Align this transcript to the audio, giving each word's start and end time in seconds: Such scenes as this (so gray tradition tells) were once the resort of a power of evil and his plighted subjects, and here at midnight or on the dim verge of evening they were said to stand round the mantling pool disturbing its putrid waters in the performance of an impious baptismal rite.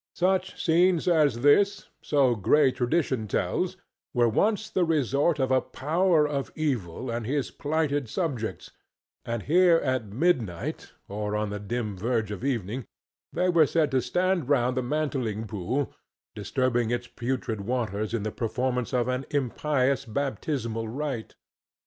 Such 0.15 0.59
scenes 0.59 1.07
as 1.07 1.41
this 1.41 1.89
(so 2.01 2.33
gray 2.33 2.71
tradition 2.71 3.27
tells) 3.27 3.77
were 4.15 4.27
once 4.27 4.67
the 4.67 4.83
resort 4.83 5.37
of 5.37 5.51
a 5.51 5.61
power 5.61 6.27
of 6.27 6.51
evil 6.55 7.11
and 7.11 7.23
his 7.23 7.51
plighted 7.51 8.09
subjects, 8.09 8.71
and 9.25 9.43
here 9.43 9.77
at 9.77 10.07
midnight 10.07 10.91
or 11.07 11.35
on 11.35 11.51
the 11.51 11.59
dim 11.59 11.95
verge 11.95 12.31
of 12.31 12.43
evening 12.43 12.87
they 13.31 13.47
were 13.49 13.67
said 13.67 13.91
to 13.91 14.01
stand 14.01 14.49
round 14.49 14.75
the 14.75 14.81
mantling 14.81 15.45
pool 15.45 15.93
disturbing 16.33 16.89
its 16.89 17.05
putrid 17.05 17.61
waters 17.61 18.11
in 18.15 18.23
the 18.23 18.31
performance 18.31 18.95
of 18.95 19.07
an 19.07 19.23
impious 19.29 20.03
baptismal 20.05 20.87
rite. 20.89 21.35